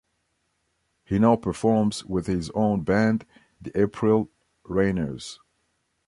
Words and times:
He 1.05 1.19
now 1.19 1.35
performs 1.35 2.03
with 2.05 2.25
his 2.25 2.49
own 2.55 2.81
band 2.81 3.23
The 3.61 3.69
April 3.83 4.31
Rainers. 4.63 5.37